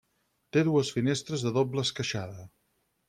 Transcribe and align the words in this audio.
Té 0.55 0.63
dues 0.69 0.89
finestres 0.95 1.43
de 1.49 1.53
doble 1.59 1.85
esqueixada. 1.89 2.49